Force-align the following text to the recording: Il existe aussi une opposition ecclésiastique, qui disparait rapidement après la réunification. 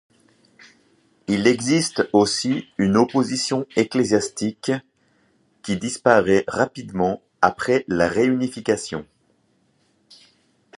Il 1.27 1.45
existe 1.45 2.09
aussi 2.11 2.65
une 2.79 2.97
opposition 2.97 3.67
ecclésiastique, 3.75 4.71
qui 5.61 5.77
disparait 5.77 6.43
rapidement 6.47 7.21
après 7.39 7.85
la 7.87 8.07
réunification. 8.07 9.05